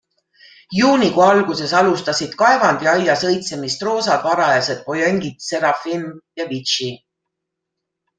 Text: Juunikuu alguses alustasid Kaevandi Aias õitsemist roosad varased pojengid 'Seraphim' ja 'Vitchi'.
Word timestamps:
Juunikuu 0.75 1.23
alguses 1.25 1.73
alustasid 1.79 2.31
Kaevandi 2.39 2.89
Aias 2.93 3.25
õitsemist 3.31 3.85
roosad 3.89 4.25
varased 4.29 4.81
pojengid 4.89 5.45
'Seraphim' 5.49 6.09
ja 6.41 6.49
'Vitchi'. 6.49 6.91